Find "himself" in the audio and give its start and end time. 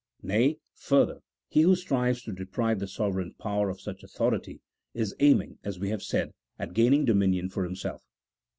7.63-8.03